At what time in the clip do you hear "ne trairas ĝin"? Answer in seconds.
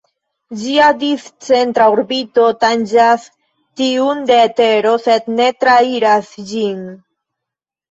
5.37-6.85